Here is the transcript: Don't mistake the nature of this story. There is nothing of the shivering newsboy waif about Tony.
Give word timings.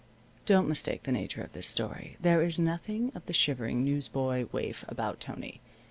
Don't 0.47 0.67
mistake 0.67 1.03
the 1.03 1.11
nature 1.11 1.43
of 1.43 1.53
this 1.53 1.67
story. 1.67 2.17
There 2.19 2.41
is 2.41 2.57
nothing 2.57 3.11
of 3.13 3.23
the 3.27 3.33
shivering 3.33 3.85
newsboy 3.85 4.47
waif 4.51 4.83
about 4.87 5.19
Tony. 5.19 5.61